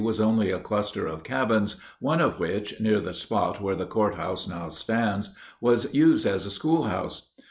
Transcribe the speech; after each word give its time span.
was 0.03 0.19
only 0.19 0.49
a 0.49 0.57
cluster 0.57 1.05
of 1.05 1.23
cabins, 1.23 1.75
one 1.99 2.19
of 2.19 2.39
which, 2.39 2.79
near 2.79 2.99
the 2.99 3.13
spot 3.13 3.61
where 3.61 3.75
the 3.75 3.85
courthouse 3.85 4.47
now 4.47 4.67
stands, 4.67 5.29
was 5.61 5.93
used 5.93 6.25
as 6.25 6.43
a 6.43 6.49
schoolhouse. 6.49 7.29